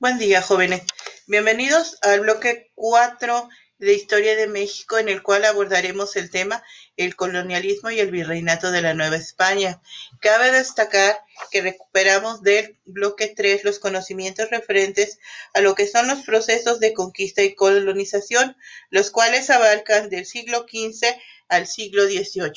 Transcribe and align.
Buen 0.00 0.16
día, 0.16 0.42
jóvenes. 0.42 0.82
Bienvenidos 1.26 1.98
al 2.02 2.20
bloque 2.20 2.70
4 2.76 3.48
de 3.78 3.94
Historia 3.94 4.36
de 4.36 4.46
México, 4.46 4.96
en 4.96 5.08
el 5.08 5.24
cual 5.24 5.44
abordaremos 5.44 6.14
el 6.14 6.30
tema 6.30 6.62
el 6.96 7.16
colonialismo 7.16 7.90
y 7.90 7.98
el 7.98 8.12
virreinato 8.12 8.70
de 8.70 8.80
la 8.80 8.94
Nueva 8.94 9.16
España. 9.16 9.82
Cabe 10.20 10.52
destacar 10.52 11.20
que 11.50 11.62
recuperamos 11.62 12.42
del 12.42 12.78
bloque 12.84 13.26
3 13.26 13.64
los 13.64 13.80
conocimientos 13.80 14.48
referentes 14.50 15.18
a 15.52 15.62
lo 15.62 15.74
que 15.74 15.88
son 15.88 16.06
los 16.06 16.20
procesos 16.20 16.78
de 16.78 16.94
conquista 16.94 17.42
y 17.42 17.56
colonización, 17.56 18.56
los 18.90 19.10
cuales 19.10 19.50
abarcan 19.50 20.10
del 20.10 20.26
siglo 20.26 20.64
XV 20.70 21.08
al 21.48 21.66
siglo 21.66 22.04
XVIII. 22.04 22.52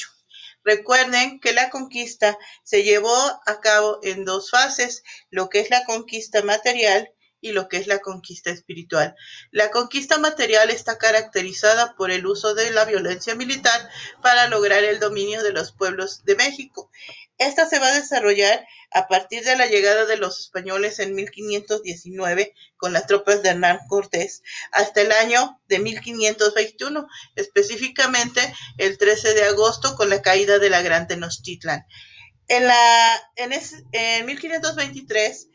Recuerden 0.64 1.40
que 1.40 1.54
la 1.54 1.72
conquista 1.72 2.38
se 2.64 2.84
llevó 2.84 3.18
a 3.48 3.62
cabo 3.62 3.98
en 4.04 4.26
dos 4.26 4.52
fases, 4.52 5.02
lo 5.32 5.50
que 5.50 5.62
es 5.62 5.72
la 5.72 5.84
conquista 5.86 6.44
material 6.44 7.12
y 7.42 7.52
lo 7.52 7.68
que 7.68 7.78
es 7.78 7.88
la 7.88 8.00
conquista 8.00 8.52
espiritual. 8.52 9.16
La 9.50 9.72
conquista 9.72 10.20
material 10.20 10.70
está 10.70 10.98
caracterizada 10.98 11.96
por 11.96 12.12
el 12.12 12.26
uso 12.26 12.54
de 12.54 12.72
la 12.72 12.86
violencia 12.86 13.36
militar 13.36 13.90
para 14.22 14.48
lograr 14.48 14.84
el 14.84 15.00
dominio 15.00 15.44
de 15.44 15.52
los 15.52 15.72
pueblos 15.72 16.24
de 16.24 16.36
México. 16.36 16.90
Esta 17.38 17.68
se 17.68 17.80
va 17.80 17.88
a 17.88 17.96
desarrollar 17.96 18.66
a 18.92 19.08
partir 19.08 19.44
de 19.44 19.56
la 19.56 19.66
llegada 19.66 20.06
de 20.06 20.18
los 20.18 20.40
españoles 20.40 21.00
en 21.00 21.16
1519 21.16 22.54
con 22.78 22.94
las 22.94 23.08
tropas 23.08 23.42
de 23.42 23.50
Hernán 23.50 23.80
Cortés 23.88 24.44
hasta 24.72 25.02
el 25.02 25.12
año 25.12 25.60
de 25.68 25.80
1521, 25.80 27.08
específicamente 27.36 28.42
el 28.78 29.00
13 29.00 29.34
de 29.34 29.46
agosto 29.46 29.96
con 29.96 30.10
la 30.10 30.22
caída 30.22 30.60
de 30.60 30.70
la 30.70 30.84
Gran 30.84 31.08
Tenochtitlan. 31.08 31.88
En, 32.48 32.68
la, 32.68 33.32
en, 33.38 33.54
en 33.94 34.26
1523 34.26 35.48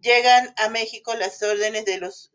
llegan 0.00 0.54
a 0.56 0.68
México 0.68 1.14
las 1.14 1.42
órdenes 1.42 1.84
de 1.84 1.98
los 1.98 2.30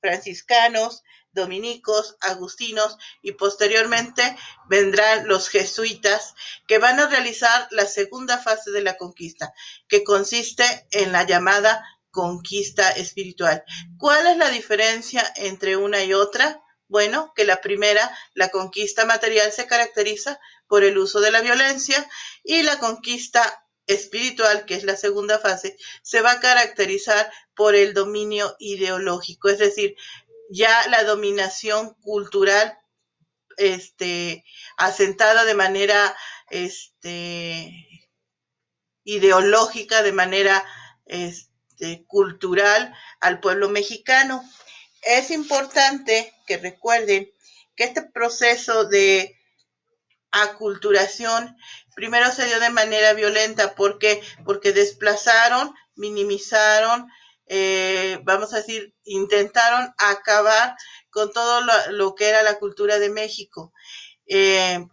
franciscanos, 0.00 1.02
dominicos, 1.32 2.16
agustinos 2.20 2.96
y 3.22 3.32
posteriormente 3.32 4.36
vendrán 4.68 5.26
los 5.26 5.48
jesuitas 5.48 6.34
que 6.66 6.78
van 6.78 7.00
a 7.00 7.08
realizar 7.08 7.66
la 7.70 7.86
segunda 7.86 8.38
fase 8.38 8.70
de 8.70 8.82
la 8.82 8.96
conquista, 8.96 9.52
que 9.88 10.04
consiste 10.04 10.64
en 10.92 11.12
la 11.12 11.24
llamada 11.24 11.84
conquista 12.10 12.90
espiritual. 12.90 13.64
¿Cuál 13.98 14.26
es 14.28 14.36
la 14.36 14.50
diferencia 14.50 15.24
entre 15.36 15.76
una 15.76 16.04
y 16.04 16.14
otra? 16.14 16.62
Bueno, 16.86 17.32
que 17.34 17.44
la 17.44 17.60
primera, 17.60 18.16
la 18.34 18.50
conquista 18.50 19.04
material, 19.04 19.50
se 19.52 19.66
caracteriza 19.66 20.38
por 20.68 20.84
el 20.84 20.96
uso 20.98 21.20
de 21.20 21.32
la 21.32 21.40
violencia 21.40 22.08
y 22.44 22.62
la 22.62 22.78
conquista 22.78 23.63
espiritual, 23.86 24.64
que 24.64 24.74
es 24.74 24.84
la 24.84 24.96
segunda 24.96 25.38
fase, 25.38 25.76
se 26.02 26.20
va 26.20 26.32
a 26.32 26.40
caracterizar 26.40 27.30
por 27.54 27.74
el 27.74 27.94
dominio 27.94 28.56
ideológico, 28.58 29.48
es 29.48 29.58
decir, 29.58 29.96
ya 30.50 30.88
la 30.88 31.04
dominación 31.04 31.94
cultural 31.94 32.78
este, 33.56 34.44
asentada 34.76 35.44
de 35.44 35.54
manera 35.54 36.16
este, 36.50 37.72
ideológica, 39.04 40.02
de 40.02 40.12
manera 40.12 40.64
este, 41.06 42.04
cultural 42.06 42.94
al 43.20 43.40
pueblo 43.40 43.68
mexicano. 43.68 44.42
Es 45.02 45.30
importante 45.30 46.34
que 46.46 46.56
recuerden 46.56 47.30
que 47.76 47.84
este 47.84 48.02
proceso 48.02 48.84
de 48.84 49.38
aculturación 50.42 51.56
primero 51.94 52.30
se 52.30 52.46
dio 52.46 52.60
de 52.60 52.70
manera 52.70 53.14
violenta. 53.14 53.74
¿Por 53.74 53.98
qué? 53.98 54.22
Porque 54.44 54.72
desplazaron, 54.72 55.74
minimizaron, 55.94 57.08
eh, 57.46 58.20
vamos 58.24 58.52
a 58.52 58.58
decir, 58.58 58.94
intentaron 59.04 59.94
acabar 59.98 60.76
con 61.10 61.32
todo 61.32 61.62
lo, 61.90 62.14
que 62.14 62.28
era 62.28 62.42
la 62.42 62.58
cultura 62.58 62.98
de 62.98 63.10
México. 63.10 63.72
Eh, 64.26 64.86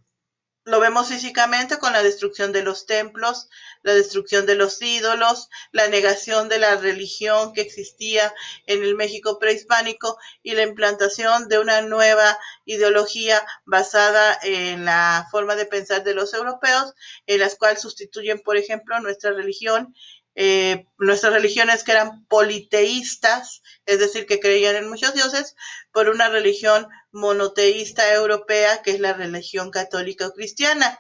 lo 0.63 0.79
vemos 0.79 1.07
físicamente 1.07 1.79
con 1.79 1.94
la 1.94 2.03
destrucción 2.03 2.52
de 2.52 2.63
los 2.63 2.85
templos, 2.85 3.50
la 3.83 3.93
destrucción 3.93 4.45
de 4.45 4.55
los 4.55 4.81
ídolos, 4.81 5.49
la 5.71 5.87
negación 5.87 6.49
de 6.49 6.59
la 6.59 6.75
religión 6.75 7.53
que 7.53 7.61
existía 7.61 8.33
en 8.65 8.83
el 8.83 8.95
México 8.95 9.39
prehispánico 9.39 10.17
y 10.43 10.53
la 10.53 10.63
implantación 10.63 11.47
de 11.47 11.59
una 11.59 11.81
nueva 11.81 12.37
ideología 12.65 13.45
basada 13.65 14.37
en 14.43 14.85
la 14.85 15.27
forma 15.31 15.55
de 15.55 15.65
pensar 15.65 16.03
de 16.03 16.13
los 16.13 16.33
europeos, 16.33 16.93
en 17.25 17.39
las 17.39 17.55
cuales 17.55 17.81
sustituyen, 17.81 18.39
por 18.39 18.57
ejemplo, 18.57 18.99
nuestra 18.99 19.31
religión 19.31 19.93
eh, 20.35 20.85
nuestras 20.97 21.33
religiones 21.33 21.83
que 21.83 21.91
eran 21.91 22.25
politeístas, 22.27 23.61
es 23.85 23.99
decir, 23.99 24.25
que 24.25 24.39
creían 24.39 24.77
en 24.77 24.89
muchos 24.89 25.13
dioses, 25.13 25.55
por 25.91 26.07
una 26.07 26.29
religión 26.29 26.87
monoteísta 27.11 28.13
europea, 28.13 28.81
que 28.81 28.91
es 28.91 28.99
la 29.01 29.13
religión 29.13 29.71
católica 29.71 30.27
o 30.27 30.31
cristiana. 30.31 30.99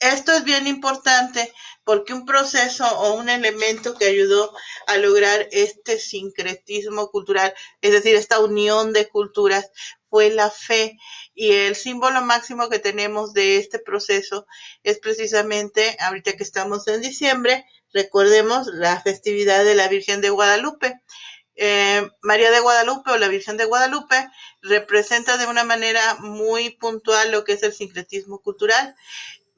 Esto 0.00 0.32
es 0.32 0.44
bien 0.44 0.66
importante 0.66 1.52
porque 1.84 2.14
un 2.14 2.24
proceso 2.24 2.86
o 2.86 3.14
un 3.14 3.28
elemento 3.28 3.94
que 3.94 4.06
ayudó 4.06 4.50
a 4.86 4.96
lograr 4.96 5.46
este 5.52 5.98
sincretismo 5.98 7.10
cultural, 7.10 7.52
es 7.82 7.92
decir, 7.92 8.16
esta 8.16 8.40
unión 8.40 8.94
de 8.94 9.08
culturas, 9.08 9.70
fue 10.08 10.30
la 10.30 10.50
fe. 10.50 10.98
Y 11.34 11.52
el 11.52 11.76
símbolo 11.76 12.22
máximo 12.22 12.70
que 12.70 12.78
tenemos 12.78 13.34
de 13.34 13.58
este 13.58 13.78
proceso 13.78 14.46
es 14.82 14.98
precisamente, 14.98 15.96
ahorita 16.00 16.32
que 16.32 16.44
estamos 16.44 16.88
en 16.88 17.02
diciembre, 17.02 17.66
recordemos 17.92 18.68
la 18.68 19.00
festividad 19.02 19.64
de 19.64 19.74
la 19.74 19.88
Virgen 19.88 20.22
de 20.22 20.30
Guadalupe. 20.30 21.00
Eh, 21.56 22.08
María 22.22 22.50
de 22.50 22.60
Guadalupe 22.60 23.10
o 23.10 23.18
la 23.18 23.28
Virgen 23.28 23.58
de 23.58 23.66
Guadalupe 23.66 24.28
representa 24.62 25.36
de 25.36 25.46
una 25.46 25.64
manera 25.64 26.16
muy 26.20 26.70
puntual 26.70 27.32
lo 27.32 27.44
que 27.44 27.52
es 27.52 27.62
el 27.62 27.74
sincretismo 27.74 28.40
cultural. 28.40 28.94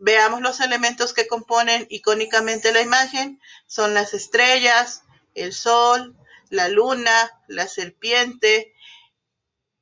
Veamos 0.05 0.41
los 0.41 0.59
elementos 0.59 1.13
que 1.13 1.29
componen 1.29 1.87
icónicamente 1.89 2.73
la 2.73 2.81
imagen. 2.81 3.41
Son 3.69 3.95
las 3.95 4.15
estrellas, 4.15 5.05
el 5.37 5.53
sol, 5.53 6.17
la 6.51 6.69
luna, 6.69 7.41
la 7.47 7.69
serpiente. 7.69 8.75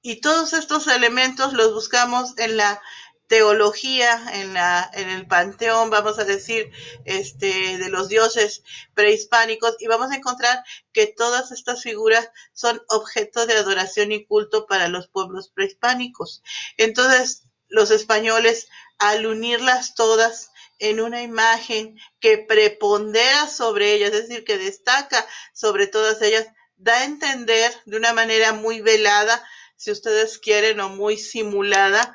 Y 0.03 0.21
todos 0.21 0.53
estos 0.53 0.89
elementos 0.89 1.55
los 1.55 1.73
buscamos 1.73 2.37
en 2.37 2.59
la 2.59 2.83
teología, 3.29 4.23
en, 4.35 5.09
el 5.09 5.27
panteón, 5.27 5.89
vamos 5.89 6.19
a 6.19 6.25
decir, 6.25 6.71
este, 7.07 7.79
de 7.79 7.89
los 7.89 8.11
dioses 8.11 8.63
prehispánicos, 8.93 9.77
y 9.79 9.87
vamos 9.87 10.11
a 10.11 10.17
encontrar 10.17 10.63
que 10.93 11.07
todas 11.07 11.51
estas 11.51 11.83
figuras 11.83 12.29
son 12.53 12.83
objeto 12.89 13.47
de 13.47 13.55
adoración 13.55 14.13
y 14.13 14.27
culto 14.27 14.67
para 14.67 14.89
los 14.89 15.09
pueblos 15.09 15.49
prehispánicos. 15.49 16.43
Entonces, 16.77 17.45
los 17.71 17.91
españoles, 17.91 18.69
al 18.99 19.27
unirlas 19.27 19.95
todas 19.95 20.51
en 20.79 21.01
una 21.01 21.23
imagen 21.23 21.99
que 22.21 22.39
prepondera 22.39 23.49
sobre 23.49 23.95
ellas, 23.95 24.13
es 24.13 24.29
decir, 24.29 24.45
que 24.45 24.59
destaca 24.59 25.27
sobre 25.55 25.87
todas 25.87 26.21
ellas, 26.23 26.47
da 26.77 26.99
a 26.99 27.05
entender 27.05 27.73
de 27.87 27.97
una 27.97 28.13
manera 28.13 28.53
muy 28.53 28.81
velada, 28.81 29.43
si 29.77 29.91
ustedes 29.91 30.39
quieren, 30.39 30.81
o 30.81 30.89
muy 30.89 31.17
simulada, 31.17 32.15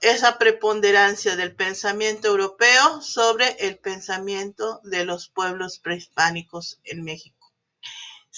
esa 0.00 0.38
preponderancia 0.38 1.36
del 1.36 1.54
pensamiento 1.54 2.28
europeo 2.28 3.00
sobre 3.02 3.56
el 3.60 3.78
pensamiento 3.78 4.80
de 4.84 5.04
los 5.04 5.28
pueblos 5.28 5.78
prehispánicos 5.78 6.80
en 6.84 7.02
México. 7.02 7.35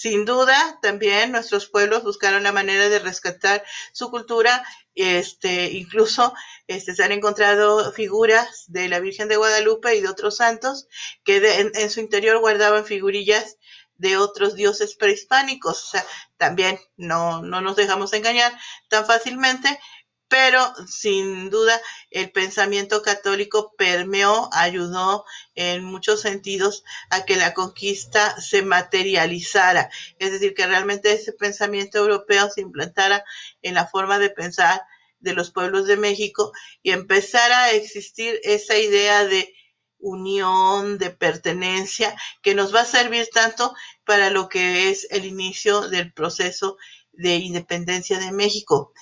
Sin 0.01 0.25
duda, 0.25 0.79
también 0.81 1.33
nuestros 1.33 1.69
pueblos 1.69 2.05
buscaron 2.05 2.45
la 2.45 2.53
manera 2.53 2.89
de 2.89 3.01
rescatar 3.01 3.65
su 3.91 4.13
cultura. 4.13 4.65
Este, 4.95 5.73
incluso 5.73 6.35
este, 6.69 6.95
se 6.95 7.03
han 7.03 7.11
encontrado 7.11 7.91
figuras 7.91 8.67
de 8.69 8.89
la 8.89 9.01
Virgen 9.01 9.27
de 9.27 9.35
Guadalupe 9.35 9.97
y 9.97 10.01
de 10.01 10.09
otros 10.09 10.37
santos 10.37 10.87
que 11.25 11.39
en, 11.39 11.73
en, 11.75 11.91
su 11.91 11.99
interior 11.99 12.39
guardaban 12.39 12.85
figurillas 12.85 13.57
de 13.97 14.17
otros 14.17 14.55
dioses 14.55 14.95
prehispánicos. 14.95 15.83
O 15.83 15.91
sea, 15.91 16.07
también 16.37 16.79
no, 16.97 17.43
no 17.43 17.61
nos 17.61 17.75
dejamos 17.75 18.13
engañar 18.13 18.57
tan 18.87 19.05
fácilmente 19.05 19.81
pero 20.29 20.73
sin 20.87 21.51
duda 21.51 21.81
el 22.11 22.31
pensamiento 22.31 23.03
católico 23.03 23.75
permeó, 23.77 24.49
ayudó 24.53 25.25
en 25.55 25.85
muchos 25.85 26.21
sentidos 26.21 26.85
a 27.11 27.25
que 27.25 27.37
la 27.37 27.55
conquista 27.55 28.41
se 28.41 28.63
materializara, 28.63 29.91
es 30.19 30.33
decir, 30.33 30.55
que 30.55 30.67
realmente 30.67 31.13
ese 31.13 31.33
pensamiento 31.33 31.99
europeo 31.99 32.51
se 32.51 32.61
implantara 32.61 33.25
en 33.63 33.75
la 33.75 33.87
forma 33.87 34.19
de 34.19 34.31
pensar 34.31 34.83
de 35.21 35.33
los 35.33 35.51
pueblos 35.51 35.87
de 35.87 35.97
México 35.97 36.53
y 36.83 36.93
empezara 36.93 37.65
a 37.65 37.73
existir 37.73 38.39
esa 38.45 38.77
idea 38.77 39.25
de 39.25 39.53
unión, 39.99 40.99
de 40.99 41.11
pertenencia, 41.11 42.15
que 42.43 42.55
nos 42.55 42.73
va 42.75 42.83
a 42.83 42.87
servir 42.87 43.29
tanto 43.33 43.75
para 44.05 44.31
lo 44.31 44.49
que 44.49 44.91
es 44.91 45.09
el 45.11 45.25
inicio 45.25 45.89
del 45.89 46.13
proceso 46.13 46.77
de 47.13 47.37
independencia 47.37 48.21
de 48.21 48.31
México. 48.31 48.93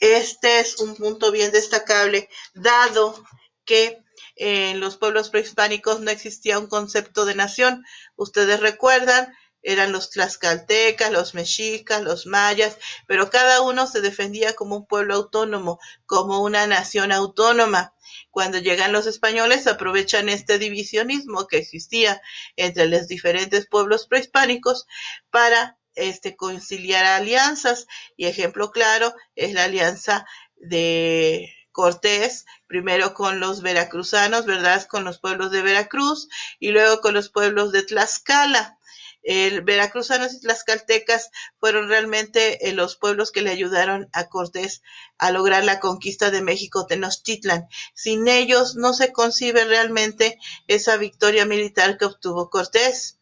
Este 0.00 0.60
es 0.60 0.80
un 0.80 0.96
punto 0.96 1.30
bien 1.30 1.52
destacable, 1.52 2.28
dado 2.54 3.22
que 3.64 4.02
en 4.36 4.80
los 4.80 4.96
pueblos 4.96 5.30
prehispánicos 5.30 6.00
no 6.00 6.10
existía 6.10 6.58
un 6.58 6.66
concepto 6.66 7.26
de 7.26 7.34
nación. 7.34 7.84
Ustedes 8.16 8.60
recuerdan 8.60 9.32
eran 9.62 9.92
los 9.92 10.10
tlaxcaltecas, 10.10 11.12
los 11.12 11.34
mexicas, 11.34 12.02
los 12.02 12.26
mayas, 12.26 12.78
pero 13.06 13.30
cada 13.30 13.60
uno 13.60 13.86
se 13.86 14.00
defendía 14.00 14.54
como 14.54 14.76
un 14.76 14.86
pueblo 14.86 15.14
autónomo, 15.14 15.78
como 16.06 16.42
una 16.42 16.66
nación 16.66 17.12
autónoma. 17.12 17.94
Cuando 18.30 18.58
llegan 18.58 18.92
los 18.92 19.06
españoles 19.06 19.66
aprovechan 19.66 20.28
este 20.28 20.58
divisionismo 20.58 21.46
que 21.46 21.58
existía 21.58 22.22
entre 22.56 22.86
los 22.86 23.06
diferentes 23.06 23.68
pueblos 23.68 24.06
prehispánicos 24.06 24.86
para 25.30 25.78
este, 25.94 26.36
conciliar 26.36 27.04
alianzas 27.04 27.86
y 28.16 28.26
ejemplo 28.26 28.70
claro 28.70 29.14
es 29.34 29.52
la 29.52 29.64
alianza 29.64 30.26
de 30.56 31.52
Cortés, 31.72 32.46
primero 32.66 33.14
con 33.14 33.40
los 33.40 33.62
veracruzanos, 33.62 34.44
¿verdad? 34.44 34.86
Con 34.86 35.04
los 35.04 35.18
pueblos 35.18 35.50
de 35.50 35.62
Veracruz 35.62 36.28
y 36.58 36.70
luego 36.70 37.00
con 37.00 37.14
los 37.14 37.30
pueblos 37.30 37.72
de 37.72 37.82
Tlaxcala. 37.82 38.76
El 39.22 39.60
veracruzanos 39.60 40.32
y 40.32 40.40
tlaxcaltecas 40.40 41.30
fueron 41.58 41.88
realmente 41.88 42.66
eh, 42.66 42.72
los 42.72 42.96
pueblos 42.96 43.30
que 43.30 43.42
le 43.42 43.50
ayudaron 43.50 44.08
a 44.14 44.28
Cortés 44.30 44.82
a 45.18 45.30
lograr 45.30 45.62
la 45.62 45.78
conquista 45.78 46.30
de 46.30 46.40
México 46.40 46.86
Tenochtitlan. 46.86 47.68
Sin 47.94 48.28
ellos 48.28 48.76
no 48.76 48.94
se 48.94 49.12
concibe 49.12 49.64
realmente 49.66 50.38
esa 50.68 50.96
victoria 50.96 51.44
militar 51.44 51.98
que 51.98 52.06
obtuvo 52.06 52.48
Cortés 52.48 53.19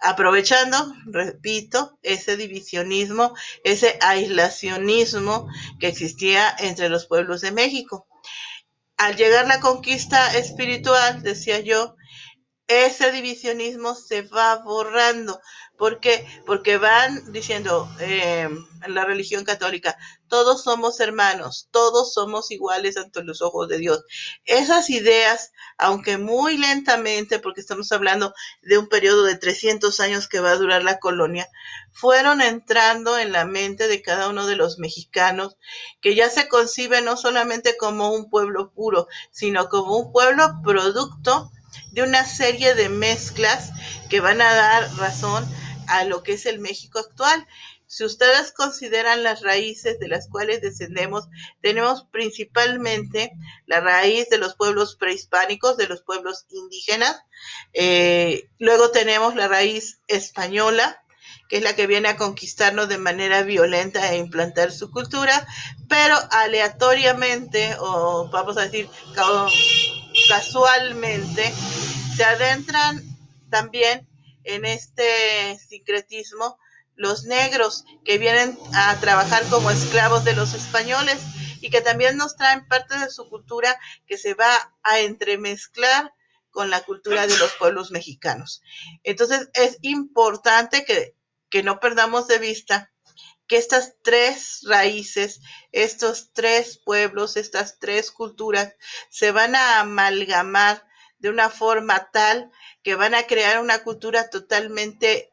aprovechando, 0.00 0.94
repito, 1.06 1.98
ese 2.02 2.36
divisionismo, 2.36 3.34
ese 3.64 3.98
aislacionismo 4.00 5.48
que 5.80 5.88
existía 5.88 6.54
entre 6.58 6.88
los 6.88 7.06
pueblos 7.06 7.40
de 7.40 7.52
México. 7.52 8.06
Al 8.96 9.16
llegar 9.16 9.46
la 9.46 9.60
conquista 9.60 10.36
espiritual, 10.36 11.22
decía 11.22 11.60
yo, 11.60 11.96
ese 12.68 13.12
divisionismo 13.12 13.94
se 13.94 14.22
va 14.22 14.56
borrando. 14.56 15.40
¿Por 15.76 16.00
qué? 16.00 16.26
Porque 16.46 16.78
van 16.78 17.32
diciendo 17.32 17.88
eh, 18.00 18.48
en 18.82 18.94
la 18.94 19.04
religión 19.04 19.44
católica, 19.44 19.96
todos 20.26 20.64
somos 20.64 20.98
hermanos, 21.00 21.68
todos 21.70 22.12
somos 22.14 22.50
iguales 22.50 22.96
ante 22.96 23.22
los 23.22 23.42
ojos 23.42 23.68
de 23.68 23.78
Dios. 23.78 24.02
Esas 24.46 24.90
ideas, 24.90 25.52
aunque 25.76 26.18
muy 26.18 26.56
lentamente, 26.56 27.38
porque 27.38 27.60
estamos 27.60 27.92
hablando 27.92 28.32
de 28.62 28.78
un 28.78 28.88
periodo 28.88 29.22
de 29.24 29.36
300 29.36 30.00
años 30.00 30.28
que 30.28 30.40
va 30.40 30.50
a 30.52 30.56
durar 30.56 30.82
la 30.82 30.98
colonia, 30.98 31.46
fueron 31.92 32.40
entrando 32.40 33.18
en 33.18 33.30
la 33.32 33.44
mente 33.44 33.86
de 33.86 34.02
cada 34.02 34.28
uno 34.28 34.46
de 34.46 34.56
los 34.56 34.78
mexicanos, 34.78 35.56
que 36.00 36.14
ya 36.14 36.30
se 36.30 36.48
concibe 36.48 37.02
no 37.02 37.16
solamente 37.16 37.76
como 37.76 38.12
un 38.12 38.28
pueblo 38.28 38.72
puro, 38.72 39.06
sino 39.30 39.68
como 39.68 39.98
un 39.98 40.10
pueblo 40.10 40.54
producto 40.64 41.52
de 41.92 42.02
una 42.02 42.24
serie 42.24 42.74
de 42.74 42.88
mezclas 42.88 43.70
que 44.08 44.20
van 44.20 44.40
a 44.40 44.54
dar 44.54 44.96
razón 44.96 45.46
a 45.88 46.04
lo 46.04 46.22
que 46.22 46.34
es 46.34 46.46
el 46.46 46.58
México 46.58 46.98
actual. 46.98 47.46
Si 47.88 48.04
ustedes 48.04 48.52
consideran 48.52 49.22
las 49.22 49.42
raíces 49.42 50.00
de 50.00 50.08
las 50.08 50.28
cuales 50.28 50.60
descendemos, 50.60 51.28
tenemos 51.62 52.06
principalmente 52.10 53.32
la 53.66 53.80
raíz 53.80 54.28
de 54.28 54.38
los 54.38 54.56
pueblos 54.56 54.96
prehispánicos, 54.96 55.76
de 55.76 55.86
los 55.86 56.02
pueblos 56.02 56.46
indígenas. 56.50 57.16
Eh, 57.72 58.48
luego 58.58 58.90
tenemos 58.90 59.36
la 59.36 59.46
raíz 59.46 60.00
española, 60.08 61.00
que 61.48 61.58
es 61.58 61.62
la 61.62 61.76
que 61.76 61.86
viene 61.86 62.08
a 62.08 62.16
conquistarnos 62.16 62.88
de 62.88 62.98
manera 62.98 63.42
violenta 63.42 64.12
e 64.12 64.18
implantar 64.18 64.72
su 64.72 64.90
cultura, 64.90 65.46
pero 65.88 66.16
aleatoriamente, 66.30 67.76
o 67.78 68.28
vamos 68.30 68.56
a 68.56 68.62
decir 68.62 68.88
casualmente, 70.28 71.52
se 72.16 72.24
adentran 72.24 73.02
también 73.50 74.08
en 74.44 74.64
este 74.64 75.58
sincretismo 75.58 76.58
los 76.94 77.24
negros 77.24 77.84
que 78.04 78.18
vienen 78.18 78.58
a 78.74 78.96
trabajar 79.00 79.44
como 79.50 79.70
esclavos 79.70 80.24
de 80.24 80.34
los 80.34 80.54
españoles 80.54 81.18
y 81.60 81.70
que 81.70 81.80
también 81.80 82.16
nos 82.16 82.36
traen 82.36 82.66
parte 82.66 82.98
de 82.98 83.10
su 83.10 83.28
cultura 83.28 83.78
que 84.06 84.18
se 84.18 84.34
va 84.34 84.72
a 84.82 85.00
entremezclar 85.00 86.12
con 86.50 86.70
la 86.70 86.80
cultura 86.82 87.26
de 87.26 87.36
los 87.36 87.52
pueblos 87.54 87.90
mexicanos. 87.90 88.62
Entonces 89.02 89.50
es 89.52 89.78
importante 89.82 90.84
que, 90.84 91.14
que 91.50 91.62
no 91.62 91.80
perdamos 91.80 92.28
de 92.28 92.38
vista 92.38 92.92
que 93.46 93.56
estas 93.56 93.94
tres 94.02 94.60
raíces, 94.64 95.40
estos 95.72 96.32
tres 96.32 96.78
pueblos, 96.78 97.36
estas 97.36 97.78
tres 97.78 98.10
culturas 98.10 98.74
se 99.10 99.30
van 99.30 99.54
a 99.54 99.80
amalgamar 99.80 100.86
de 101.18 101.30
una 101.30 101.50
forma 101.50 102.10
tal 102.10 102.50
que 102.82 102.94
van 102.94 103.14
a 103.14 103.24
crear 103.24 103.60
una 103.60 103.82
cultura 103.82 104.30
totalmente 104.30 105.30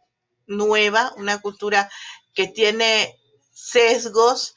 nueva, 0.48 1.14
una 1.18 1.42
cultura 1.42 1.90
que 2.34 2.48
tiene 2.48 3.20
sesgos, 3.52 4.56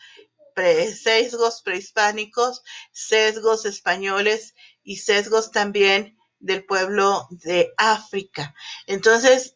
sesgos 0.55 1.63
prehispánicos, 1.63 2.63
sesgos 2.93 3.67
españoles 3.67 4.55
y 4.83 4.97
sesgos 4.97 5.51
también 5.51 6.17
del 6.39 6.65
pueblo 6.65 7.27
de 7.31 7.73
África. 7.77 8.55
Entonces, 8.87 9.56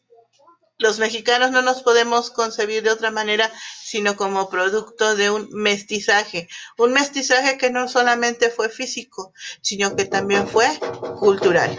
los 0.81 0.97
mexicanos 0.97 1.51
no 1.51 1.61
nos 1.61 1.83
podemos 1.83 2.31
concebir 2.31 2.81
de 2.83 2.89
otra 2.89 3.11
manera 3.11 3.51
sino 3.83 4.15
como 4.15 4.49
producto 4.49 5.15
de 5.15 5.29
un 5.29 5.47
mestizaje, 5.51 6.49
un 6.77 6.91
mestizaje 6.91 7.57
que 7.57 7.69
no 7.69 7.87
solamente 7.87 8.49
fue 8.49 8.67
físico, 8.67 9.33
sino 9.61 9.95
que 9.95 10.05
también 10.05 10.47
fue 10.47 10.67
cultural. 11.19 11.77